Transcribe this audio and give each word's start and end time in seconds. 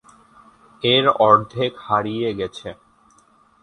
এর 0.83 1.05
অর্ধেক 1.21 1.73
হারিয়ে 1.87 2.29
গেছে। 2.39 2.69